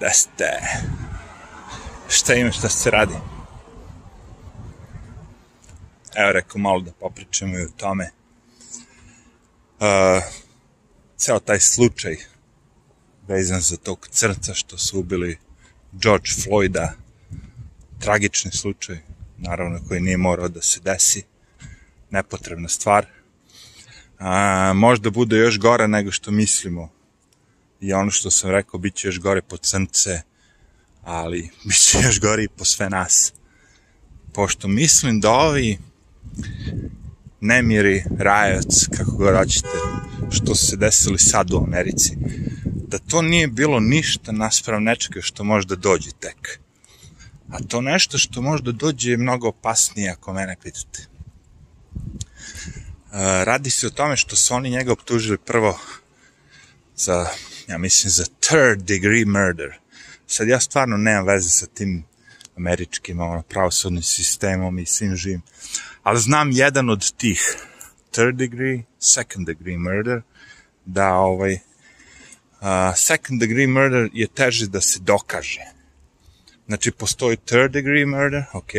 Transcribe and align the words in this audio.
Da 0.00 0.10
ste. 0.10 0.44
Šta 2.08 2.34
ima, 2.34 2.52
šta 2.52 2.68
se 2.68 2.90
radi? 2.90 3.14
Evo 6.14 6.32
rekao 6.32 6.58
malo 6.58 6.80
da 6.80 6.92
popričamo 6.92 7.58
i 7.58 7.62
o 7.62 7.68
tome. 7.76 8.10
Uh, 9.80 10.22
ceo 11.16 11.40
taj 11.40 11.60
slučaj 11.60 12.16
vezan 13.28 13.60
za 13.60 13.76
tog 13.76 14.08
crca 14.10 14.54
što 14.54 14.78
su 14.78 15.00
ubili 15.00 15.38
George 15.92 16.28
Floyda, 16.28 16.88
tragični 17.98 18.50
slučaj, 18.52 18.98
naravno 19.38 19.80
koji 19.88 20.00
nije 20.00 20.16
morao 20.16 20.48
da 20.48 20.62
se 20.62 20.80
desi, 20.80 21.22
nepotrebna 22.10 22.68
stvar. 22.68 23.06
A, 24.18 24.72
možda 24.74 25.10
bude 25.10 25.36
još 25.36 25.58
gore 25.58 25.88
nego 25.88 26.10
što 26.10 26.30
mislimo. 26.30 26.97
I 27.80 27.92
ono 27.92 28.10
što 28.10 28.30
sam 28.30 28.50
rekao, 28.50 28.80
bit 28.80 28.94
će 28.94 29.08
još 29.08 29.20
gore 29.20 29.42
po 29.42 29.56
crnce, 29.56 30.22
ali 31.02 31.50
bit 31.64 31.78
će 31.78 31.98
još 31.98 32.20
gore 32.20 32.44
i 32.44 32.48
po 32.48 32.64
sve 32.64 32.90
nas. 32.90 33.32
Pošto 34.34 34.68
mislim 34.68 35.20
da 35.20 35.30
ovi 35.30 35.78
nemiri, 37.40 38.04
rajac, 38.18 38.86
kako 38.96 39.10
god 39.10 39.36
hoćete, 39.36 39.68
što 40.30 40.54
se 40.54 40.76
desili 40.76 41.18
sad 41.18 41.52
u 41.52 41.56
Americi, 41.56 42.16
da 42.64 42.98
to 42.98 43.22
nije 43.22 43.48
bilo 43.48 43.80
ništa 43.80 44.32
naspram 44.32 44.82
nečega 44.82 45.20
što 45.22 45.44
možda 45.44 45.76
dođe 45.76 46.10
tek. 46.20 46.60
A 47.50 47.58
to 47.68 47.80
nešto 47.80 48.18
što 48.18 48.42
možda 48.42 48.72
dođe 48.72 49.10
je 49.10 49.16
mnogo 49.16 49.48
opasnije 49.48 50.10
ako 50.10 50.32
mene 50.32 50.56
pitate. 50.62 51.06
Radi 53.44 53.70
se 53.70 53.86
o 53.86 53.90
tome 53.90 54.16
što 54.16 54.36
su 54.36 54.54
oni 54.54 54.70
njega 54.70 54.92
optužili 54.92 55.38
prvo 55.38 55.78
za, 56.96 57.26
ja 57.68 57.78
mislim, 57.78 58.10
za 58.10 58.24
third 58.40 58.82
degree 58.82 59.24
murder. 59.24 59.78
Sad 60.26 60.48
ja 60.48 60.60
stvarno 60.60 60.96
nemam 60.96 61.26
veze 61.26 61.48
sa 61.48 61.66
tim 61.66 62.04
američkim 62.56 63.20
ono, 63.20 63.42
pravosudnim 63.42 64.02
sistemom 64.02 64.78
i 64.78 64.86
svim 64.86 65.16
živim. 65.16 65.42
Ali 66.02 66.20
znam 66.20 66.50
jedan 66.52 66.90
od 66.90 67.12
tih 67.12 67.56
third 68.10 68.36
degree, 68.36 68.82
second 68.98 69.46
degree 69.46 69.78
murder, 69.78 70.22
da 70.84 71.14
ovaj, 71.14 71.54
uh, 71.54 72.96
second 72.96 73.40
degree 73.40 73.66
murder 73.66 74.10
je 74.12 74.26
teže 74.26 74.66
da 74.66 74.80
se 74.80 75.00
dokaže. 75.00 75.64
Znači, 76.66 76.90
postoji 76.90 77.36
third 77.36 77.72
degree 77.72 78.06
murder, 78.06 78.44
ok, 78.52 78.72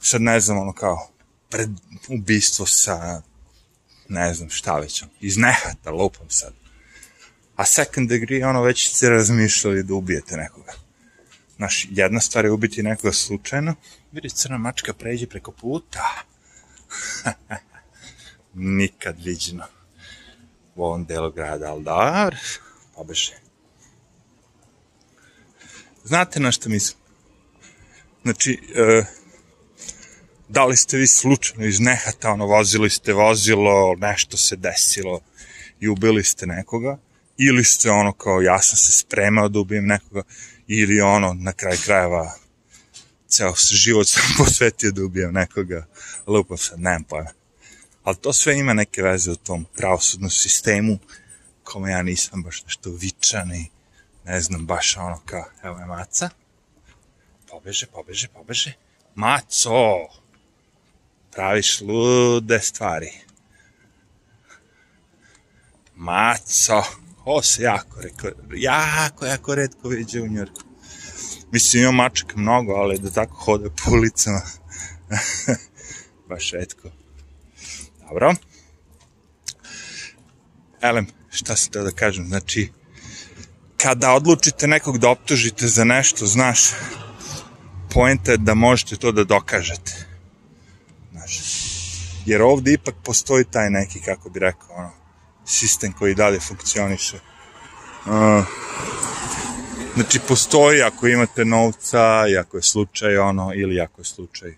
sad 0.00 0.22
ne 0.22 0.40
znam, 0.40 0.58
ono 0.58 0.72
kao, 0.72 1.10
pred 1.50 1.68
ubistvo 2.08 2.66
sa, 2.66 3.22
ne 4.08 4.34
znam 4.34 4.50
šta 4.50 4.78
već, 4.78 5.04
iz 5.20 5.36
nehata, 5.36 5.90
lupam 5.90 6.30
sad. 6.30 6.59
A 7.60 7.64
second 7.64 8.08
degree, 8.08 8.44
ono, 8.44 8.62
već 8.62 8.96
ste 8.96 9.08
razmišljali 9.08 9.82
da 9.82 9.94
ubijete 9.94 10.36
nekoga. 10.36 10.72
Znaš, 11.56 11.86
jedna 11.90 12.20
stvar 12.20 12.44
je 12.44 12.50
ubiti 12.50 12.82
nekoga 12.82 13.12
slučajno, 13.12 13.74
vidi 14.12 14.30
crna 14.30 14.58
mačka 14.58 14.92
pređe 14.92 15.26
preko 15.26 15.52
puta. 15.52 16.04
Nikad 18.54 19.16
viđeno 19.24 19.64
u 20.74 20.84
ovom 20.84 21.04
delu 21.04 21.32
grada, 21.32 21.72
ali 21.72 21.84
dobro, 21.84 22.36
pobeže. 22.94 23.36
Znate 26.04 26.40
na 26.40 26.52
što 26.52 26.68
mislim? 26.68 26.98
Znači, 28.22 28.58
e, 28.74 29.04
da 30.48 30.64
li 30.64 30.76
ste 30.76 30.96
vi 30.96 31.06
slučajno 31.06 31.64
iz 31.66 31.80
nehata, 31.80 32.30
ono, 32.30 32.46
vozili 32.46 32.90
ste 32.90 33.12
vozilo, 33.12 33.94
nešto 33.96 34.36
se 34.36 34.56
desilo 34.56 35.20
i 35.80 35.88
ubili 35.88 36.24
ste 36.24 36.46
nekoga, 36.46 36.98
ili 37.48 37.64
ste 37.64 37.90
ono 37.90 38.12
kao, 38.12 38.40
ja 38.40 38.62
sam 38.62 38.76
se 38.76 38.92
spremao 38.92 39.48
da 39.48 39.58
ubijem 39.58 39.86
nekoga, 39.86 40.22
ili 40.66 41.00
ono, 41.00 41.34
na 41.34 41.52
kraj 41.52 41.76
krajeva, 41.84 42.34
ceo 43.28 43.54
život 43.56 44.08
sam 44.08 44.22
posvetio 44.38 44.92
da 44.92 45.04
ubijem 45.04 45.32
nekoga, 45.32 45.86
lupav 46.26 46.56
sad, 46.56 46.80
nemam 46.80 47.04
pojma. 47.04 47.30
Ali 48.02 48.16
to 48.16 48.32
sve 48.32 48.58
ima 48.58 48.72
neke 48.74 49.02
veze 49.02 49.30
u 49.30 49.36
tom 49.36 49.66
pravosudnom 49.76 50.30
sistemu, 50.30 50.98
kome 51.64 51.90
ja 51.90 52.02
nisam 52.02 52.42
baš 52.42 52.64
nešto 52.64 52.90
vičan 52.90 53.54
i 53.54 53.70
ne 54.24 54.40
znam, 54.40 54.66
baš 54.66 54.96
ono 54.96 55.20
kao, 55.24 55.44
evo 55.62 55.78
je 55.78 55.86
maca, 55.86 56.30
pobeže, 57.50 57.86
pobeže, 57.86 58.28
pobeže, 58.28 58.72
maco, 59.14 60.08
praviš 61.32 61.80
lude 61.80 62.60
stvari. 62.60 63.10
Maco, 65.94 66.82
ovo 67.30 67.42
se 67.42 67.62
jako, 67.62 68.00
reko, 68.00 68.28
jako, 68.54 69.26
jako 69.26 69.54
redko 69.54 69.88
viđe 69.88 70.20
u 70.20 70.28
Njorku. 70.28 70.60
Mislim, 71.52 71.82
ima 71.82 71.92
mačaka 71.92 72.36
mnogo, 72.36 72.72
ali 72.72 72.98
da 72.98 73.10
tako 73.10 73.34
hode 73.34 73.70
po 73.70 73.90
ulicama, 73.90 74.40
baš 76.28 76.50
redko. 76.50 76.90
Dobro. 78.08 78.34
Elem, 80.80 81.06
šta 81.30 81.56
sam 81.56 81.72
teo 81.72 81.82
da 81.84 81.90
kažem, 81.90 82.26
znači, 82.26 82.72
kada 83.76 84.12
odlučite 84.12 84.66
nekog 84.66 84.98
da 84.98 85.10
optužite 85.10 85.66
za 85.66 85.84
nešto, 85.84 86.26
znaš, 86.26 86.60
pojenta 87.90 88.32
je 88.32 88.38
da 88.38 88.54
možete 88.54 88.96
to 88.96 89.12
da 89.12 89.24
dokažete. 89.24 90.06
Znaš, 91.12 91.40
jer 92.26 92.42
ovde 92.42 92.72
ipak 92.72 92.94
postoji 93.04 93.44
taj 93.44 93.70
neki, 93.70 94.00
kako 94.00 94.30
bi 94.30 94.40
rekao, 94.40 94.76
ono, 94.76 94.99
sistem 95.46 95.92
koji 95.92 96.14
dalje 96.14 96.40
funkcioniše. 96.40 97.16
Uh, 98.06 98.44
znači, 99.94 100.20
postoji 100.28 100.82
ako 100.82 101.06
imate 101.06 101.44
novca 101.44 102.24
i 102.28 102.36
ako 102.36 102.56
je 102.56 102.62
slučaj 102.62 103.18
ono, 103.18 103.52
ili 103.54 103.80
ako 103.80 104.00
je 104.00 104.04
slučaj 104.04 104.54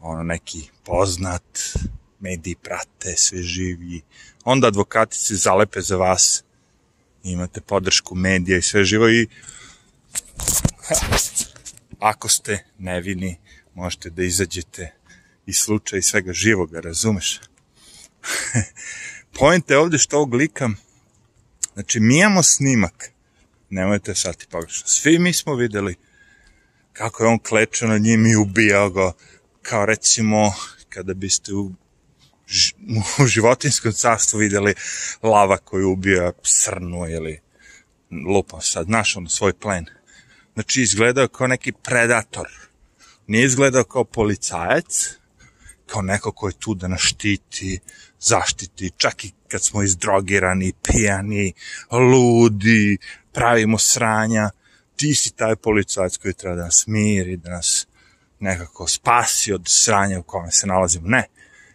ono, 0.00 0.22
neki 0.22 0.68
poznat, 0.84 1.58
mediji 2.20 2.54
prate, 2.54 3.16
sve 3.16 3.42
živi, 3.42 4.02
onda 4.44 4.66
advokati 4.66 5.16
se 5.16 5.34
zalepe 5.34 5.80
za 5.80 5.96
vas, 5.96 6.44
imate 7.22 7.60
podršku 7.60 8.14
medija 8.14 8.58
i 8.58 8.62
sve 8.62 8.84
živo 8.84 9.08
i 9.08 9.28
ako 11.98 12.28
ste 12.28 12.64
nevini, 12.78 13.38
možete 13.74 14.10
da 14.10 14.22
izađete 14.22 14.92
iz 15.46 15.56
slučaja 15.56 15.98
i 15.98 16.02
svega 16.02 16.32
živoga, 16.32 16.80
razumeš? 16.80 17.40
Point 19.38 19.70
je 19.70 19.78
ovde 19.78 19.98
što 19.98 20.16
ovog 20.16 20.34
lika, 20.34 20.70
znači 21.74 22.00
mi 22.00 22.18
imamo 22.18 22.42
snimak, 22.42 23.10
nemojte 23.70 24.14
sad 24.14 24.36
ti 24.36 24.46
pogrešno, 24.50 24.86
svi 24.86 25.18
mi 25.18 25.32
smo 25.32 25.54
videli 25.54 25.94
kako 26.92 27.24
je 27.24 27.28
on 27.28 27.38
klečao 27.38 27.88
na 27.88 27.98
njim 27.98 28.26
i 28.26 28.36
ubijao 28.36 28.90
ga, 28.90 29.12
kao 29.62 29.86
recimo 29.86 30.54
kada 30.88 31.14
biste 31.14 31.52
u 31.52 31.72
u 33.22 33.26
životinskom 33.26 33.92
carstvu 33.92 34.38
videli 34.38 34.74
lava 35.22 35.56
koju 35.56 35.90
ubija 35.90 36.32
srnu 36.42 37.08
ili 37.10 37.40
lupam 38.26 38.60
sad, 38.60 38.86
znaš 38.86 39.16
ono, 39.16 39.28
svoj 39.28 39.52
plen. 39.52 39.86
Znači, 40.54 40.82
izgledao 40.82 41.28
kao 41.28 41.46
neki 41.46 41.72
predator. 41.72 42.48
Nije 43.26 43.44
izgledao 43.44 43.84
kao 43.84 44.04
policajac, 44.04 45.08
kao 45.92 46.02
neko 46.02 46.32
ko 46.32 46.48
je 46.48 46.54
tu 46.58 46.74
da 46.74 46.88
nas 46.88 47.00
štiti, 47.00 47.78
zaštiti, 48.20 48.90
čak 48.96 49.24
i 49.24 49.32
kad 49.48 49.62
smo 49.64 49.82
izdrogirani, 49.82 50.72
pijani, 50.82 51.52
ludi, 51.90 52.98
pravimo 53.32 53.78
sranja, 53.78 54.50
ti 54.96 55.14
si 55.14 55.36
taj 55.36 55.56
policajac 55.56 56.16
koji 56.16 56.34
treba 56.34 56.56
da 56.56 56.64
nas 56.64 56.86
miri, 56.86 57.36
da 57.36 57.50
nas 57.50 57.86
nekako 58.40 58.88
spasi 58.88 59.52
od 59.52 59.62
sranja 59.66 60.18
u 60.18 60.22
kome 60.22 60.50
se 60.50 60.66
nalazimo. 60.66 61.08
Ne, 61.08 61.26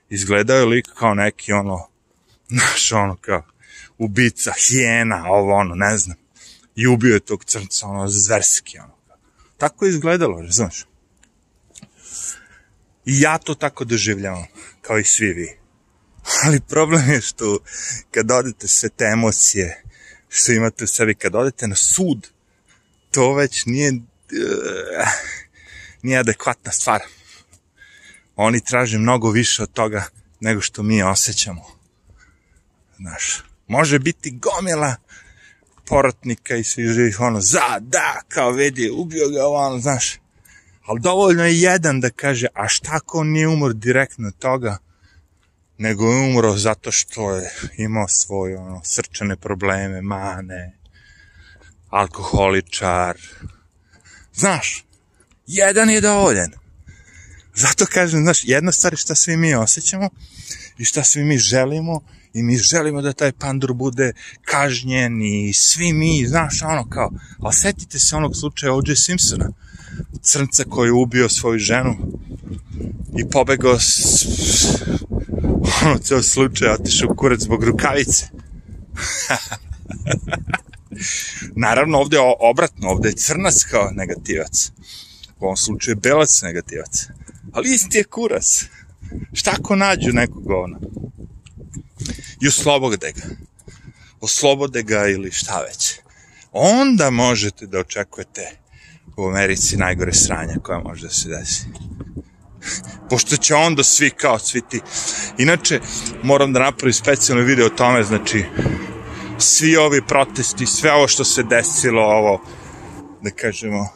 izgledao 0.10 0.58
je 0.58 0.66
lik 0.66 0.88
kao 1.00 1.14
neki 1.14 1.52
ono, 1.52 1.88
znaš 2.56 2.92
ono 2.92 3.16
kao 3.16 3.44
ubica, 3.98 4.54
hijena, 4.68 5.24
ovo 5.28 5.54
ono, 5.54 5.76
ne 5.76 5.98
znam. 5.98 6.18
I 6.76 6.88
ubio 6.88 7.14
je 7.14 7.20
tog 7.20 7.46
crnca, 7.46 7.88
ono, 7.88 8.08
zverski, 8.08 8.80
ono. 8.80 8.94
Tako 9.58 9.86
je 9.86 9.90
izgledalo, 9.90 10.44
znaš. 10.50 10.86
I 13.08 13.20
ja 13.22 13.38
to 13.38 13.56
tako 13.56 13.86
doživljavam, 13.86 14.46
kao 14.82 15.00
i 15.00 15.04
svi 15.04 15.34
vi. 15.34 15.58
Ali 16.44 16.60
problem 16.70 17.10
je 17.10 17.22
što 17.22 17.60
kad 18.12 18.32
odete 18.32 18.68
sve 18.68 18.90
te 18.90 19.06
emocije 19.14 19.84
što 20.30 20.52
imate 20.52 20.84
u 20.84 20.88
sebi, 20.88 21.16
kad 21.16 21.36
odete 21.36 21.68
na 21.68 21.76
sud, 21.76 22.28
to 23.12 23.34
već 23.34 23.66
nije, 23.66 23.92
uh, 23.92 25.08
nije 26.02 26.20
adekvatna 26.20 26.72
stvar 26.72 27.02
oni 28.38 28.62
traže 28.62 28.98
mnogo 28.98 29.30
više 29.30 29.64
od 29.64 29.72
toga 29.72 30.06
nego 30.40 30.62
što 30.62 30.84
mi 30.84 31.04
osjećamo. 31.04 31.66
Znaš, 32.98 33.44
može 33.68 34.00
biti 34.00 34.32
gomila 34.32 34.96
porotnika 35.86 36.56
i 36.56 36.64
svi 36.64 36.88
živih 36.88 37.20
ono, 37.20 37.42
za, 37.42 37.80
da, 37.80 38.22
kao 38.28 38.52
vidi, 38.52 38.90
ubio 38.90 39.30
ga 39.30 39.48
ono, 39.48 39.80
znaš. 39.80 40.20
Ali 40.88 41.00
dovoljno 41.00 41.46
je 41.46 41.60
jedan 41.60 42.00
da 42.00 42.10
kaže, 42.10 42.48
a 42.54 42.68
šta 42.68 42.90
ako 42.94 43.20
on 43.20 43.28
nije 43.28 43.48
umor 43.48 43.74
direktno 43.74 44.32
toga, 44.32 44.78
nego 45.78 46.06
je 46.06 46.30
umro 46.30 46.58
zato 46.58 46.92
što 46.92 47.36
je 47.36 47.52
imao 47.78 48.08
svoje 48.08 48.58
ono, 48.58 48.82
srčane 48.84 49.36
probleme, 49.36 50.02
mane, 50.02 50.78
alkoholičar. 51.90 53.18
Znaš, 54.34 54.86
jedan 55.48 55.90
je 55.90 56.02
dovoljan. 56.02 56.52
Zato 57.56 57.86
kažem, 57.86 58.22
znaš, 58.22 58.42
jedna 58.44 58.72
stvar 58.72 58.94
je 58.94 58.98
šta 58.98 59.16
svi 59.16 59.38
mi 59.38 59.56
osjećamo 59.56 60.10
i 60.78 60.86
šta 60.86 61.04
svi 61.04 61.24
mi 61.24 61.38
želimo 61.38 62.02
i 62.34 62.44
mi 62.44 62.58
želimo 62.58 63.02
da 63.02 63.14
taj 63.14 63.32
pandur 63.32 63.74
bude 63.74 64.14
kažnjen 64.42 65.22
i 65.22 65.54
svi 65.54 65.94
mi, 65.94 66.26
znaš, 66.28 66.62
ono 66.62 66.90
kao, 66.90 67.12
ali 67.40 67.54
setite 67.54 68.00
se 68.00 68.16
onog 68.16 68.36
slučaja 68.36 68.74
O.J. 68.74 68.96
Simpsona, 68.96 69.50
crnca 70.22 70.64
koji 70.64 70.88
je 70.88 70.94
ubio 70.94 71.30
svoju 71.30 71.60
ženu 71.60 71.96
i 73.18 73.30
pobegao 73.30 73.80
s, 73.80 74.26
ono, 75.86 75.98
ceo 75.98 76.24
slučaj, 76.24 76.70
otišao 76.70 77.16
kurac 77.16 77.40
zbog 77.40 77.64
rukavice. 77.64 78.28
Naravno, 81.56 81.98
ovde 81.98 82.18
je 82.18 82.34
obratno, 82.40 82.90
ovde 82.90 83.10
je 83.10 83.16
crnac 83.16 83.64
kao 83.64 83.92
negativac. 83.92 84.72
U 85.40 85.46
ovom 85.46 85.58
slučaju 85.58 85.92
je 85.92 86.00
belac 86.00 86.42
negativac. 86.42 87.08
Ali 87.54 87.74
isti 87.74 87.98
je 87.98 88.04
kuras. 88.04 88.66
Šta 89.34 89.52
ako 89.60 89.76
nađu 89.76 90.14
nekog 90.14 90.44
ona? 90.50 90.80
I 92.42 92.48
oslobode 92.48 93.12
ga. 93.16 93.36
Oslobode 94.22 94.84
ga 94.84 95.08
ili 95.08 95.32
šta 95.32 95.62
već. 95.62 96.00
Onda 96.52 97.10
možete 97.10 97.68
da 97.68 97.80
očekujete 97.80 98.58
u 99.18 99.28
Americi 99.28 99.78
najgore 99.78 100.14
sranja 100.14 100.56
koja 100.64 100.80
može 100.80 101.02
da 101.02 101.14
se 101.14 101.30
desi. 101.30 101.66
Pošto 103.10 103.38
će 103.38 103.56
onda 103.56 103.84
svi 103.84 104.10
kao 104.10 104.40
svi 104.40 104.62
ti. 104.70 104.82
Inače, 105.38 105.80
moram 106.24 106.54
da 106.54 106.60
napravim 106.60 106.94
specijalno 106.94 107.44
video 107.44 107.66
o 107.66 107.70
tome, 107.70 108.04
znači, 108.04 108.46
svi 109.40 109.76
ovi 109.76 110.02
protesti, 110.08 110.66
sve 110.66 110.94
ovo 110.94 111.08
što 111.08 111.24
se 111.24 111.44
desilo, 111.44 112.02
ovo, 112.02 112.42
da 113.22 113.30
kažemo, 113.30 113.88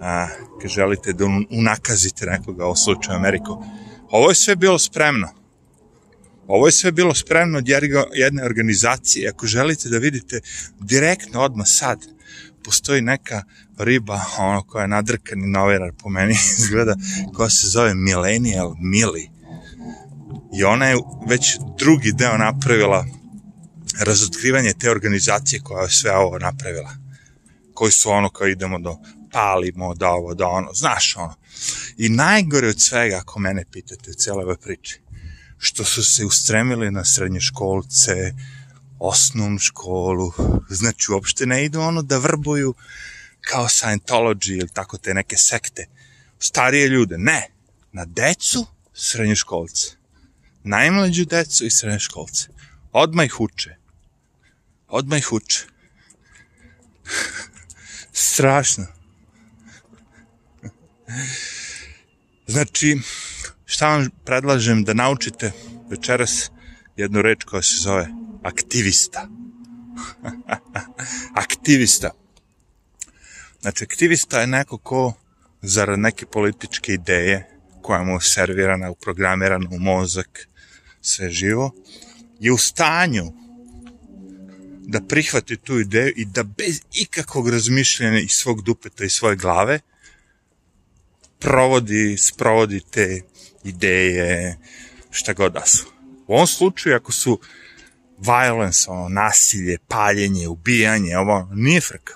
a, 0.00 0.26
kad 0.62 0.70
želite 0.70 1.12
da 1.12 1.24
unakazite 1.50 2.26
nekoga, 2.26 2.66
u 2.66 2.76
slučaju 2.76 3.16
Ameriku, 3.16 3.64
ovo 4.16 4.30
je 4.30 4.34
sve 4.34 4.56
bilo 4.56 4.78
spremno. 4.78 5.28
Ovo 6.46 6.66
je 6.66 6.72
sve 6.72 6.92
bilo 6.92 7.14
spremno 7.14 7.58
od 7.58 7.68
jedne 8.14 8.44
organizacije. 8.44 9.28
Ako 9.28 9.46
želite 9.46 9.88
da 9.88 9.98
vidite 9.98 10.40
direktno 10.80 11.40
odmah 11.40 11.66
sad, 11.68 11.98
postoji 12.64 13.02
neka 13.02 13.42
riba, 13.78 14.20
ono 14.38 14.62
koja 14.62 14.82
je 14.82 14.88
nadrkani 14.88 15.46
novinar 15.46 15.92
po 15.98 16.08
meni 16.08 16.36
izgleda, 16.58 16.96
koja 17.34 17.50
se 17.50 17.68
zove 17.68 17.94
Millennial 17.94 18.74
Mili. 18.78 19.30
I 20.58 20.64
ona 20.64 20.86
je 20.86 20.96
već 21.28 21.58
drugi 21.78 22.12
deo 22.12 22.38
napravila 22.38 23.06
razotkrivanje 24.00 24.72
te 24.78 24.90
organizacije 24.90 25.60
koja 25.60 25.82
je 25.82 25.90
sve 25.90 26.16
ovo 26.16 26.38
napravila. 26.38 26.90
Koji 27.74 27.92
su 27.92 28.10
ono 28.10 28.30
kao 28.30 28.48
idemo 28.48 28.78
do 28.78 28.96
palimo, 29.34 29.94
da 29.94 30.08
ovo, 30.08 30.34
da 30.34 30.46
ono, 30.46 30.72
znaš 30.72 31.16
ono. 31.16 31.34
I 31.96 32.08
najgore 32.08 32.68
od 32.68 32.80
svega, 32.80 33.16
ako 33.16 33.40
mene 33.40 33.64
pitate 33.72 34.10
u 34.10 34.14
cijeloj 34.14 34.42
ovoj 34.42 34.56
priči, 34.56 35.00
što 35.58 35.84
su 35.84 36.04
se 36.04 36.24
ustremili 36.24 36.90
na 36.90 37.04
srednje 37.04 37.40
školce, 37.40 38.34
osnovnu 38.98 39.58
školu, 39.58 40.32
znači 40.68 41.12
uopšte 41.12 41.46
ne 41.46 41.64
idu 41.64 41.80
ono 41.80 42.02
da 42.02 42.18
vrbuju 42.18 42.74
kao 43.40 43.68
Scientology 43.68 44.58
ili 44.58 44.68
tako 44.68 44.98
te 44.98 45.14
neke 45.14 45.36
sekte, 45.36 45.86
starije 46.38 46.88
ljude, 46.88 47.18
ne, 47.18 47.48
na 47.92 48.04
decu 48.04 48.66
srednje 48.94 49.36
školce, 49.36 49.90
najmlađu 50.64 51.24
decu 51.24 51.66
i 51.66 51.70
srednje 51.70 51.98
školce, 51.98 52.48
odmah 52.92 53.26
ih 53.26 53.40
uče, 53.40 53.76
odmah 54.88 55.18
ih 55.18 55.32
uče. 55.32 55.66
Strašno. 58.12 58.93
Znači, 62.46 62.98
šta 63.64 63.88
vam 63.88 64.10
predlažem 64.24 64.84
da 64.84 64.94
naučite 64.94 65.52
večeras 65.90 66.50
jednu 66.96 67.22
reč 67.22 67.44
koja 67.44 67.62
se 67.62 67.76
zove 67.76 68.08
aktivista. 68.42 69.28
aktivista. 71.44 72.10
Znači, 73.60 73.84
aktivista 73.84 74.40
je 74.40 74.46
neko 74.46 74.78
ko 74.78 75.12
zarad 75.62 75.98
neke 75.98 76.26
političke 76.26 76.92
ideje 76.92 77.48
koja 77.82 78.02
mu 78.02 78.12
je 78.12 78.20
servirana, 78.20 78.90
uprogramirana 78.90 79.68
u 79.70 79.78
mozak, 79.78 80.48
sve 81.00 81.30
živo, 81.30 81.72
je 82.40 82.52
u 82.52 82.58
stanju 82.58 83.32
da 84.86 85.00
prihvati 85.00 85.56
tu 85.56 85.78
ideju 85.78 86.12
i 86.16 86.24
da 86.24 86.42
bez 86.42 86.80
ikakvog 86.94 87.48
razmišljanja 87.48 88.18
iz 88.18 88.30
svog 88.30 88.62
dupeta 88.62 89.04
i 89.04 89.10
svoje 89.10 89.36
glave 89.36 89.80
provodi, 91.44 92.16
sprovodi 92.16 92.80
te 92.90 93.20
ideje, 93.64 94.56
šta 95.10 95.32
god 95.32 95.52
da 95.52 95.66
su. 95.66 95.86
U 96.26 96.34
ovom 96.34 96.46
slučaju, 96.46 96.96
ako 96.96 97.12
su 97.12 97.40
violence, 98.18 98.90
ono, 98.90 99.08
nasilje, 99.08 99.78
paljenje, 99.88 100.48
ubijanje, 100.48 101.18
ovo, 101.18 101.48
nije 101.54 101.80
frka. 101.80 102.14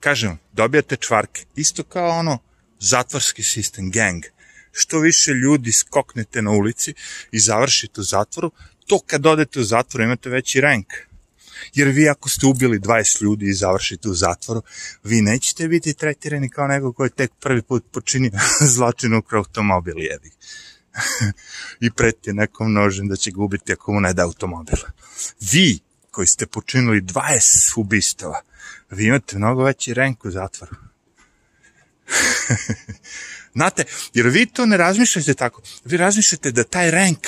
Kažem, 0.00 0.38
dobijate 0.52 0.96
čvarke, 0.96 1.44
isto 1.56 1.82
kao 1.82 2.08
ono, 2.08 2.38
zatvorski 2.78 3.42
sistem, 3.42 3.90
gang. 3.90 4.24
Što 4.72 4.98
više 4.98 5.30
ljudi 5.30 5.72
skoknete 5.72 6.42
na 6.42 6.50
ulici 6.50 6.94
i 7.32 7.38
završite 7.38 8.00
u 8.00 8.04
zatvoru, 8.04 8.50
to 8.86 8.98
kad 9.06 9.26
odete 9.26 9.60
u 9.60 9.64
zatvor 9.64 10.00
imate 10.00 10.30
veći 10.30 10.60
rank. 10.60 10.86
Jer 11.74 11.88
vi 11.88 12.08
ako 12.08 12.28
ste 12.28 12.46
ubili 12.46 12.78
20 12.78 13.22
ljudi 13.22 13.46
i 13.46 13.54
završite 13.54 14.08
u 14.08 14.14
zatvoru, 14.14 14.62
vi 15.04 15.22
nećete 15.22 15.68
biti 15.68 15.94
tretirani 15.94 16.48
kao 16.48 16.66
neko 16.66 16.92
koji 16.92 17.06
je 17.06 17.10
tek 17.10 17.30
prvi 17.40 17.62
put 17.62 17.84
počinio 17.92 18.30
zločin 18.74 19.14
u 19.14 19.22
automobil 19.32 19.98
jebi. 19.98 20.30
I 21.86 21.90
preti 21.90 22.32
nekom 22.32 22.72
nožem 22.72 23.08
da 23.08 23.16
će 23.16 23.30
ga 23.30 23.42
ubiti 23.42 23.72
ako 23.72 23.92
mu 23.92 24.00
ne 24.00 24.12
da 24.12 24.22
automobil. 24.22 24.78
Vi 25.40 25.78
koji 26.10 26.26
ste 26.26 26.46
počinili 26.46 27.00
20 27.00 27.80
ubistava, 27.80 28.40
vi 28.90 29.04
imate 29.04 29.38
mnogo 29.38 29.64
veći 29.64 29.94
rank 29.94 30.24
u 30.24 30.30
zatvoru. 30.30 30.76
Znate, 33.54 33.84
jer 34.14 34.26
vi 34.26 34.46
to 34.46 34.66
ne 34.66 34.76
razmišljate 34.76 35.34
tako. 35.34 35.62
Vi 35.84 35.96
razmišljate 35.96 36.52
da 36.52 36.64
taj 36.64 36.90
rank 36.90 37.18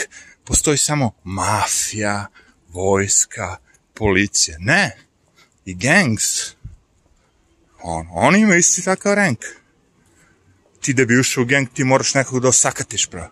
postoji 0.44 0.78
samo 0.78 1.12
mafija, 1.24 2.26
vojska, 2.68 3.56
policija. 4.00 4.56
Ne. 4.61 4.97
I 5.64 5.75
gangs. 5.75 6.55
On, 7.83 8.07
oni 8.11 8.40
imaju 8.40 8.59
isti 8.59 8.85
takav 8.85 9.14
rank. 9.14 9.38
Ti 10.80 10.95
da 10.95 11.04
bi 11.04 11.21
ušao 11.21 11.42
u 11.42 11.47
gang, 11.47 11.69
ti 11.75 11.85
moraš 11.85 12.14
nekog 12.14 12.40
da 12.40 12.49
osakatiš, 12.49 13.09
bro. 13.11 13.28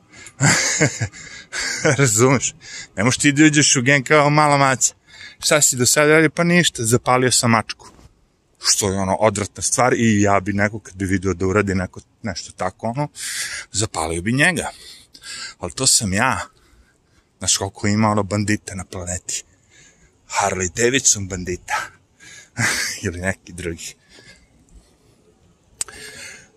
Razumeš? 1.99 2.55
Ne 2.97 3.05
možeš 3.05 3.19
ti 3.19 3.33
da 3.33 3.45
uđeš 3.45 3.77
u 3.77 3.83
gang 3.83 4.05
kao 4.05 4.31
mala 4.31 4.59
maca. 4.59 4.95
Šta 5.41 5.63
si 5.63 5.77
do 5.77 5.87
sada 5.87 6.13
radio? 6.13 6.31
Pa 6.31 6.45
ništa, 6.45 6.85
zapalio 6.85 7.33
sam 7.33 7.51
mačku. 7.51 7.89
Što 8.61 8.93
je 8.93 8.99
ono 8.99 9.15
odvratna 9.15 9.63
stvar 9.63 9.95
i 9.95 10.21
ja 10.23 10.41
bi 10.41 10.53
neko 10.53 10.81
kad 10.81 10.95
bi 10.95 11.05
vidio 11.05 11.35
da 11.35 11.47
uradi 11.47 11.75
neko, 11.75 12.01
nešto 12.23 12.53
tako 12.53 12.87
ono, 12.87 13.09
zapalio 13.73 14.23
bi 14.23 14.33
njega. 14.33 14.71
Ali 15.59 15.73
to 15.73 15.87
sam 15.87 16.13
ja. 16.13 16.41
Znaš 17.39 17.57
koliko 17.57 17.87
ima 17.87 18.09
ono 18.09 18.23
bandita 18.23 18.75
na 18.75 18.85
planeti. 18.85 19.45
Harley 20.29 20.69
Davidson 20.77 21.29
bandita. 21.29 21.75
Ili 23.05 23.21
neki 23.21 23.53
drugi. 23.53 23.95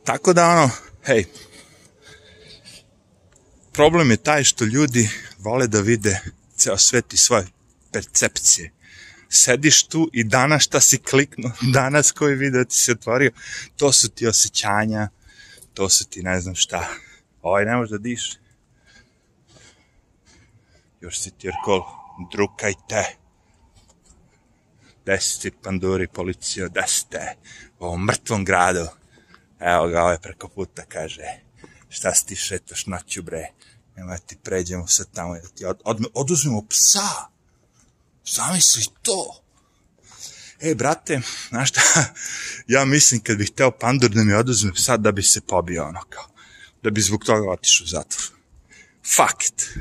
Tako 0.03 0.33
da 0.33 0.49
ono, 0.49 0.69
hej, 1.05 1.25
problem 3.73 4.11
je 4.11 4.17
taj 4.17 4.43
što 4.43 4.65
ljudi 4.65 5.09
vole 5.37 5.67
da 5.67 5.81
vide 5.81 6.19
ceo 6.55 6.77
svet 6.77 7.13
i 7.13 7.17
svoje 7.17 7.47
percepcije. 7.91 8.71
Sediš 9.29 9.83
tu 9.83 10.09
i 10.13 10.23
danas 10.23 10.63
šta 10.63 10.81
si 10.81 10.97
kliknuo, 10.97 11.51
danas 11.73 12.11
koji 12.11 12.35
video 12.35 12.63
ti 12.63 12.75
se 12.75 12.91
otvorio, 12.91 13.31
to 13.77 13.91
su 13.91 14.09
ti 14.09 14.27
osjećanja, 14.27 15.09
to 15.73 15.89
su 15.89 16.05
ti 16.05 16.23
ne 16.23 16.41
znam 16.41 16.55
šta. 16.55 16.89
Ovaj 17.41 17.65
ne 17.65 17.75
može 17.75 17.91
da 17.91 17.97
diše 17.97 18.41
još 21.01 21.19
si 21.19 21.31
tirkol, 21.31 21.81
drukajte. 22.31 23.20
Desiti 25.05 25.51
panduri, 25.63 26.07
policija, 26.07 26.67
desite. 26.67 27.35
U 27.79 27.85
ovom 27.85 28.05
mrtvom 28.05 28.45
gradu. 28.45 28.87
Evo 29.59 29.87
ga, 29.87 30.03
ovaj 30.03 30.17
preko 30.17 30.47
puta 30.47 30.85
kaže, 30.85 31.23
šta 31.89 32.15
si 32.15 32.25
ti 32.25 32.35
šetaš 32.35 32.85
noću, 32.85 33.21
bre? 33.21 33.47
Nema 33.95 34.17
ti 34.17 34.37
pređemo 34.43 34.87
sad 34.87 35.07
tamo, 35.13 35.33
da 35.33 35.47
ti 35.47 35.65
od, 35.65 35.81
od, 35.83 36.05
oduzmemo 36.13 36.65
psa. 36.69 37.09
Zamisli 38.25 38.83
to. 39.01 39.43
E, 40.61 40.75
brate, 40.75 41.21
znaš 41.49 41.69
šta, 41.69 41.81
ja 42.73 42.85
mislim 42.85 43.21
kad 43.21 43.37
bih 43.37 43.51
hteo 43.51 43.71
pandur 43.71 44.09
da 44.09 44.23
mi 44.23 44.33
oduzme 44.33 44.73
psa 44.73 44.97
da 44.97 45.11
bi 45.11 45.23
se 45.23 45.41
pobio 45.41 45.83
ono 45.83 46.01
kao, 46.09 46.27
da 46.83 46.89
bi 46.89 47.01
zbog 47.01 47.25
toga 47.25 47.51
otišao 47.51 47.83
u 47.83 47.87
zatvor. 47.87 48.23
Fuck 49.15 49.47
it. 49.47 49.77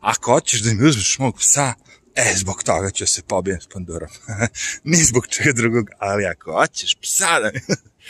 Ako 0.00 0.32
hoćeš 0.32 0.60
da 0.60 0.74
mi 0.74 0.88
uzmeš 0.88 1.18
mog 1.18 1.38
psa, 1.38 1.74
E, 2.14 2.34
zbog 2.36 2.62
toga 2.62 2.90
ću 2.90 3.06
se 3.06 3.22
pobijem 3.22 3.60
s 3.60 3.66
pandurom. 3.66 4.10
Ni 4.84 5.04
zbog 5.04 5.26
čega 5.26 5.52
drugog, 5.52 5.90
ali 5.98 6.26
ako 6.26 6.52
hoćeš 6.52 6.94
psa 6.94 7.40
da 7.40 7.50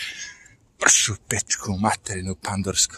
pršu 0.81 1.15
pečku 1.29 1.73
materinu 1.73 2.37
pandursku. 2.43 2.97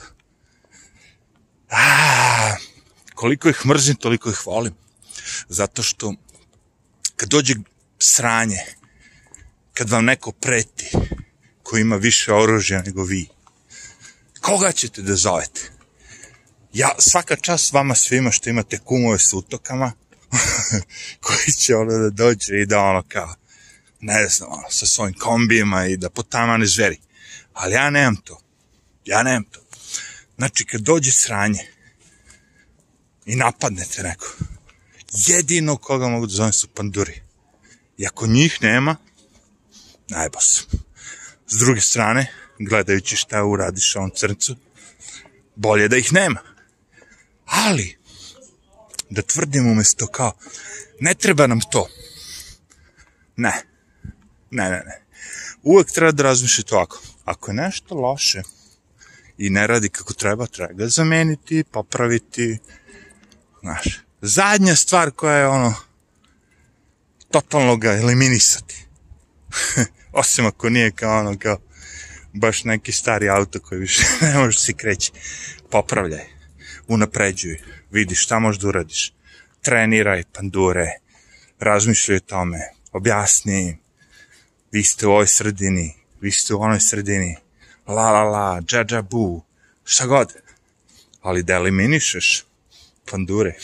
A, 1.70 2.56
koliko 3.14 3.49
ih 3.49 3.66
mrzim, 3.66 3.96
toliko 3.96 4.30
ih 4.30 4.46
volim. 4.46 4.75
Zato 5.49 5.82
što 5.82 6.14
kad 7.16 7.28
dođe 7.28 7.54
sranje, 7.99 8.58
kad 9.75 9.90
vam 9.90 10.04
neko 10.04 10.32
preti, 10.32 10.90
ko 11.62 11.78
ima 11.78 11.96
više 11.96 12.32
oružja 12.32 12.82
nego 12.82 13.04
vi, 13.04 13.28
koga 14.40 14.73
ćete 14.73 15.02
da 15.02 15.16
zovete? 15.16 15.61
Ja, 16.73 16.90
svaka 16.99 17.37
čast 17.37 17.73
vama 17.73 17.94
svima 17.94 18.30
što 18.30 18.50
imate 18.50 18.78
kumove 18.78 19.18
s 19.18 19.32
utokama, 19.32 19.92
koji 21.25 21.53
će 21.59 21.76
ono 21.76 21.99
da 21.99 22.11
dođe 22.11 22.61
i 22.61 22.67
da 22.67 22.81
ono 22.81 23.03
kao, 23.09 23.35
ne 24.00 24.29
znam, 24.29 24.53
ono, 24.53 24.71
sa 24.71 24.87
svojim 24.87 25.14
kombijima 25.14 25.87
i 25.87 25.97
da 25.97 26.11
potamane 26.11 26.67
zveri. 26.67 26.99
Ali 27.53 27.75
ja 27.75 27.91
nemam 27.91 28.17
to. 28.17 28.41
Ja 29.05 29.23
nemam 29.23 29.45
to. 29.45 29.61
Znači, 30.37 30.64
kad 30.64 30.81
dođe 30.81 31.12
sranje 31.12 31.67
i 33.26 33.37
napadnete 33.37 34.03
neko, 34.03 34.37
jedino 35.12 35.76
koga 35.76 36.09
mogu 36.09 36.26
da 36.26 36.33
zovem 36.33 36.53
su 36.53 36.69
panduri. 36.69 37.23
I 37.99 38.07
ako 38.07 38.26
njih 38.26 38.59
nema, 38.62 38.97
najbo 40.09 40.41
sam. 40.41 40.67
S 41.47 41.59
druge 41.59 41.81
strane, 41.81 42.33
gledajući 42.59 43.17
šta 43.17 43.45
uradiš 43.45 43.97
ovom 43.97 44.11
crncu, 44.11 44.57
bolje 45.57 45.88
da 45.88 45.97
ih 45.97 46.12
nema. 46.12 46.41
Ali, 47.45 47.99
da 49.14 49.23
tvrdim 49.23 49.71
umesto 49.71 50.06
kao, 50.06 50.33
ne 51.00 51.14
treba 51.14 51.47
nam 51.47 51.61
to. 51.61 51.88
Ne. 53.37 53.52
Ne, 54.50 54.71
ne, 54.71 54.83
ne. 54.87 55.02
Uvek 55.62 55.92
treba 55.92 56.12
da 56.12 56.23
razmišljate 56.23 56.75
ovako. 56.75 57.02
Ako 57.25 57.50
je 57.50 57.54
nešto 57.54 57.94
loše 57.94 58.42
i 59.38 59.50
ne 59.50 59.66
radi 59.66 59.88
kako 59.88 60.12
treba, 60.12 60.47
treba 60.47 60.73
ga 60.73 60.88
zameniti, 60.88 61.64
popraviti. 61.73 62.59
Znaš, 63.62 64.00
zadnja 64.21 64.76
stvar 64.76 65.11
koja 65.11 65.37
je 65.37 65.47
ono, 65.47 65.75
totalno 67.30 67.76
ga 67.76 67.92
eliminisati. 67.92 68.87
Osim 70.12 70.47
ako 70.47 70.71
nije 70.71 70.90
kao 70.90 71.18
ono, 71.18 71.38
kao 71.38 71.59
baš 72.33 72.64
neki 72.64 72.92
stari 72.92 73.28
auto 73.28 73.61
koji 73.61 73.80
više 73.80 74.04
ne 74.21 74.38
može 74.38 74.59
se 74.59 74.73
kreći. 74.73 75.12
Popravljaj, 75.71 76.25
unapređuj, 76.88 77.61
vidi 77.94 78.14
šta 78.14 78.38
možeš 78.38 78.60
da 78.60 78.68
uradiš. 78.68 79.12
Treniraj 79.62 80.24
pandure, 80.32 80.86
razmišljaj 81.60 82.16
o 82.16 82.20
tome, 82.20 82.58
objasni, 82.92 83.78
vi 84.72 84.82
ste 84.82 85.06
u 85.06 85.10
ovoj 85.10 85.26
sredini, 85.26 85.94
vi 86.20 86.30
ste 86.30 86.54
u 86.54 86.60
onoj 86.60 86.80
sredini, 86.80 87.36
la 87.86 88.10
la 88.12 88.22
la, 88.22 88.60
dža 88.60 88.84
dža 88.84 89.02
bu, 89.02 89.42
šta 89.84 90.06
god. 90.06 90.34
Ali 91.22 91.42
da 91.42 91.54
eliminišeš 91.54 92.44
pandure. 93.10 93.54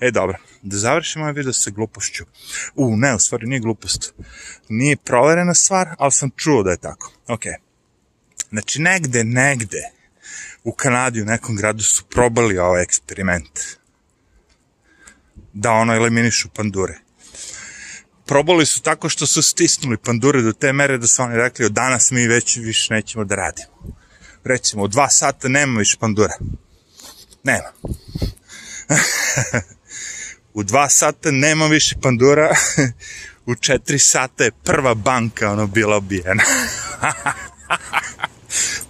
E, 0.00 0.10
dobro, 0.10 0.38
da 0.62 0.76
završimo 0.76 1.24
ovaj 1.24 1.32
video 1.32 1.52
sa 1.52 1.70
glupošću. 1.70 2.24
U, 2.74 2.96
ne, 2.96 3.14
u 3.14 3.18
stvari 3.18 3.46
nije 3.46 3.60
glupost. 3.60 4.12
Nije 4.68 4.96
proverena 4.96 5.54
stvar, 5.54 5.94
ali 5.98 6.12
sam 6.12 6.30
čuo 6.36 6.62
da 6.62 6.70
je 6.70 6.76
tako. 6.76 7.12
Ok. 7.28 7.42
Znači, 8.50 8.82
negde, 8.82 9.24
negde, 9.24 9.90
u 10.64 10.72
Kanadi, 10.72 11.22
u 11.22 11.24
nekom 11.24 11.56
gradu 11.56 11.82
su 11.82 12.04
probali 12.04 12.58
ovaj 12.58 12.82
eksperiment. 12.82 13.60
Da 15.52 15.70
ono 15.70 15.94
eliminišu 15.94 16.48
pandure. 16.48 16.98
Probali 18.26 18.66
su 18.66 18.82
tako 18.82 19.08
što 19.08 19.26
su 19.26 19.42
stisnuli 19.42 19.96
pandure 19.96 20.42
do 20.42 20.52
te 20.52 20.72
mere 20.72 20.98
da 20.98 21.06
su 21.06 21.22
oni 21.22 21.36
rekli 21.36 21.64
od 21.64 21.72
danas 21.72 22.10
mi 22.10 22.26
već 22.26 22.56
više 22.56 22.94
nećemo 22.94 23.24
da 23.24 23.34
radimo. 23.34 23.96
Recimo, 24.44 24.82
u 24.82 24.88
dva 24.88 25.10
sata 25.10 25.48
nema 25.48 25.78
više 25.78 25.96
pandura. 26.00 26.34
Nema. 27.42 27.72
u 30.54 30.62
dva 30.62 30.88
sata 30.88 31.30
nema 31.30 31.66
više 31.66 31.96
pandura, 32.02 32.50
u 33.46 33.54
četiri 33.54 33.98
sata 33.98 34.44
je 34.44 34.50
prva 34.64 34.94
banka 34.94 35.52
ono 35.52 35.66
bila 35.66 35.96
obijena. 35.96 36.44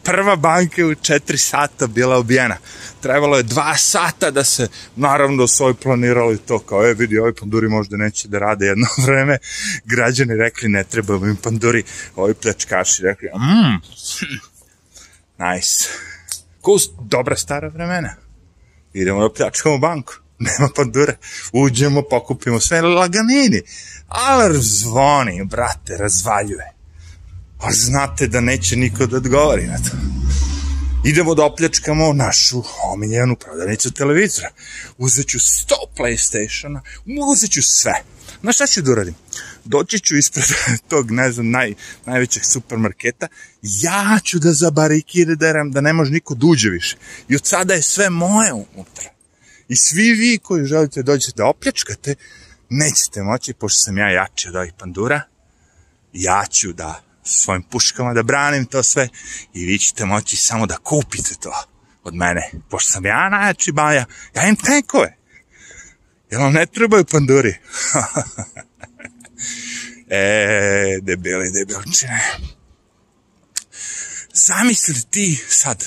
prva 0.06 0.36
banka 0.36 0.86
u 0.86 0.94
četiri 0.94 1.38
sata 1.38 1.86
bila 1.86 2.16
obijena. 2.16 2.56
Trebalo 3.02 3.36
je 3.36 3.42
dva 3.42 3.76
sata 3.76 4.30
da 4.30 4.44
se, 4.44 4.68
naravno, 4.96 5.46
su 5.46 5.64
ovi 5.64 5.74
planirali 5.74 6.38
to, 6.38 6.58
kao, 6.58 6.86
e, 6.86 6.94
vidi, 6.94 7.18
ovi 7.18 7.34
panduri 7.34 7.68
možda 7.68 7.96
neće 7.96 8.28
da 8.28 8.38
rade 8.38 8.66
jedno 8.66 8.86
vreme. 9.06 9.38
Građani 9.84 10.36
rekli, 10.36 10.68
ne 10.68 10.84
treba 10.84 11.14
im 11.14 11.36
panduri. 11.36 11.82
Ovi 12.16 12.34
pljačkaši 12.34 13.02
rekli, 13.02 13.28
mmm, 13.34 13.80
nice. 15.38 15.88
Ko 16.60 16.76
dobra 17.00 17.36
stara 17.36 17.68
vremena. 17.68 18.14
Idemo 18.92 19.22
da 19.22 19.34
pljačkamo 19.34 19.78
banku 19.78 20.14
nema 20.46 20.68
pandura, 20.76 21.14
uđemo, 21.52 22.02
pokupimo 22.02 22.60
sve 22.60 22.82
laganini. 22.82 23.62
Alarm 24.08 24.60
zvoni, 24.60 25.44
brate, 25.44 25.96
razvaljuje. 25.96 26.75
A 27.58 27.72
znate 27.72 28.26
da 28.26 28.40
neće 28.40 28.76
niko 28.76 29.06
da 29.06 29.16
odgovori 29.16 29.66
na 29.66 29.76
to. 29.76 29.96
Idemo 31.04 31.34
da 31.34 31.44
opljačkamo 31.44 32.12
našu 32.12 32.62
omiljenu 32.84 33.36
prodavnicu 33.36 33.90
televizora. 33.90 34.50
Uzet 34.98 35.26
ću 35.26 35.38
100 35.38 35.74
Playstationa, 35.96 36.80
uzet 37.32 37.50
ću 37.50 37.62
sve. 37.62 37.92
Znaš 38.40 38.54
šta 38.54 38.66
ću 38.66 38.82
da 38.82 38.92
uradim? 38.92 39.14
Doći 39.64 40.00
ću 40.00 40.16
ispred 40.16 40.44
tog, 40.90 41.10
ne 41.10 41.32
znam, 41.32 41.50
naj, 41.50 41.74
najvećeg 42.06 42.42
supermarketa, 42.44 43.28
ja 43.62 44.18
ću 44.24 44.38
da 44.38 44.52
zabarikiram 44.52 45.70
da 45.72 45.80
ne 45.80 45.92
može 45.92 46.10
niko 46.10 46.34
da 46.34 46.46
uđe 46.46 46.70
više. 46.70 46.96
I 47.28 47.36
od 47.36 47.46
sada 47.46 47.74
je 47.74 47.82
sve 47.82 48.10
moje 48.10 48.52
unutra. 48.52 49.10
I 49.68 49.76
svi 49.76 50.12
vi 50.12 50.38
koji 50.38 50.66
želite 50.66 51.02
da 51.02 51.12
dođete 51.12 51.32
da 51.36 51.46
opljačkate, 51.46 52.14
nećete 52.70 53.22
moći, 53.22 53.52
pošto 53.52 53.80
sam 53.80 53.98
ja 53.98 54.10
jači 54.10 54.48
od 54.48 54.56
ovih 54.56 54.72
pandura, 54.78 55.22
ja 56.12 56.44
ću 56.50 56.72
da 56.72 57.05
svojim 57.26 57.62
puškama 57.62 58.14
da 58.14 58.22
branim 58.22 58.64
to 58.64 58.82
sve 58.82 59.08
i 59.54 59.64
vi 59.64 59.78
ćete 59.78 60.04
moći 60.04 60.36
samo 60.36 60.66
da 60.66 60.76
kupite 60.76 61.34
to 61.40 61.52
od 62.04 62.14
mene. 62.14 62.50
Pošto 62.70 62.92
sam 62.92 63.06
ja 63.06 63.28
najjači 63.28 63.72
baja, 63.72 64.04
ja 64.34 64.42
imam 64.42 64.56
tenkove. 64.56 65.16
Jel 66.30 66.40
vam 66.40 66.52
ne 66.52 66.66
trebaju 66.66 67.04
panduri? 67.04 67.48
e, 70.08 70.98
debeli, 71.02 71.50
debelčine. 71.52 72.20
Zamisli 74.34 74.94
ti 75.10 75.44
sad, 75.48 75.84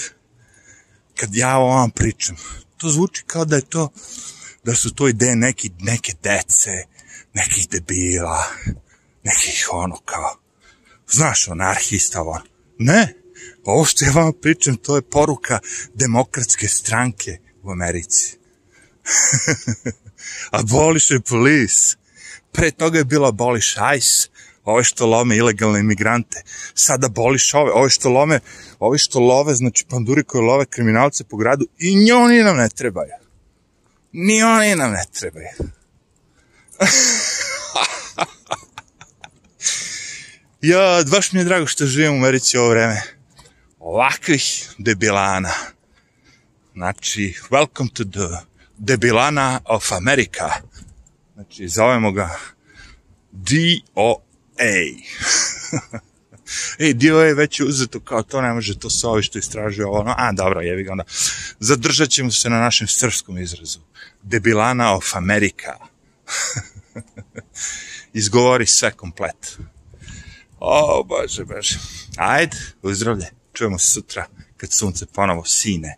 kad 1.16 1.36
ja 1.36 1.58
o 1.58 1.68
vam 1.68 1.92
pričam, 1.92 2.36
to 2.78 2.90
zvuči 2.90 3.24
kao 3.28 3.46
da 3.46 3.56
je 3.56 3.62
to, 3.62 3.90
da 4.64 4.76
su 4.76 4.94
to 4.94 5.08
ideje 5.08 5.36
neki, 5.36 5.72
neke 5.80 6.14
dece, 6.24 6.72
nekih 7.34 7.70
debila, 7.70 8.48
nekih 9.24 9.68
ono 9.72 9.98
kao, 10.06 10.40
znaš, 11.12 11.48
anarhista, 11.48 12.22
on. 12.22 12.42
Ne, 12.78 13.14
ovo 13.64 13.86
što 13.86 14.06
ja 14.06 14.12
vam 14.12 14.34
pričam, 14.42 14.76
to 14.76 14.96
je 14.96 15.02
poruka 15.02 15.60
demokratske 15.94 16.68
stranke 16.68 17.38
u 17.64 17.72
Americi. 17.72 18.38
abolish 20.52 21.08
the 21.08 21.20
police. 21.30 21.96
Pre 22.52 22.72
toga 22.72 22.98
je 22.98 23.06
bilo 23.06 23.28
abolish 23.28 23.78
ICE, 23.98 24.30
ove 24.64 24.84
što 24.84 25.06
lome 25.06 25.38
ilegalne 25.38 25.80
imigrante. 25.80 26.44
Sada 26.74 27.08
abolish 27.08 27.56
ove, 27.56 27.72
ove 27.72 27.90
što 27.90 28.10
lome, 28.10 28.40
ove 28.80 28.98
što 28.98 29.20
love, 29.20 29.56
znači 29.56 29.86
panduri 29.90 30.24
koje 30.24 30.42
love 30.42 30.66
kriminalce 30.66 31.24
po 31.24 31.38
gradu 31.38 31.66
i 31.80 31.96
ni 31.96 32.12
oni 32.12 32.44
nam 32.44 32.58
ne 32.58 32.70
trebaju. 32.70 33.12
Ni 34.12 34.44
oni 34.44 34.76
nam 34.76 34.92
ne 34.92 35.04
trebaju. 35.20 35.48
ja, 40.62 41.04
baš 41.12 41.32
mi 41.32 41.40
je 41.40 41.44
drago 41.44 41.68
što 41.68 41.86
živim 41.86 42.14
u 42.14 42.18
Americi 42.18 42.58
ovo 42.58 42.70
vreme. 42.70 43.02
Ovakvih 43.80 44.70
debilana. 44.78 45.54
Znači, 46.74 47.36
welcome 47.50 47.90
to 47.94 48.04
the 48.04 48.46
debilana 48.78 49.62
of 49.66 49.92
America. 49.92 50.50
Znači, 51.34 51.68
zovemo 51.68 52.12
ga 52.12 52.38
D.O.A. 53.32 54.20
Ej, 56.80 56.94
dio 56.94 57.20
je 57.20 57.34
već 57.34 57.60
uzeto 57.60 58.00
kao 58.00 58.24
to 58.24 58.42
ne 58.42 58.54
može, 58.54 58.80
to 58.80 58.90
se 58.90 59.08
ovi 59.08 59.24
što 59.24 59.40
istražuje 59.40 59.86
ono, 59.86 60.16
a 60.18 60.32
dobro, 60.32 60.62
jevi 60.62 60.84
ga 60.84 60.92
onda. 60.92 61.04
Zadržat 61.60 62.10
ćemo 62.10 62.32
se 62.32 62.50
na 62.50 62.60
našem 62.60 62.88
srpskom 62.88 63.38
izrazu. 63.38 63.80
Debilana 64.24 64.96
of 64.96 65.16
America. 65.16 65.76
Izgovori 68.14 68.66
sve 68.66 68.92
komplet. 68.92 69.58
O, 70.60 71.04
bože, 71.04 71.46
bože. 71.46 71.80
Ajde, 72.18 72.58
uzdravlje. 72.82 73.32
Čujemo 73.54 73.80
se 73.80 73.92
sutra 73.92 74.26
kad 74.58 74.72
sunce 74.72 75.06
ponovo 75.06 75.46
sine. 75.46 75.96